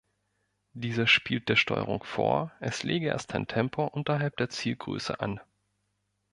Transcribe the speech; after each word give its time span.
Dieser 0.73 1.05
spielt 1.05 1.47
der 1.47 1.55
Steuerung 1.57 2.03
vor, 2.03 2.51
es 2.59 2.81
läge 2.81 3.05
erst 3.05 3.35
ein 3.35 3.45
Tempo 3.45 3.85
unterhalb 3.85 4.35
der 4.37 4.49
Zielgröße 4.49 5.19
an. 5.19 5.39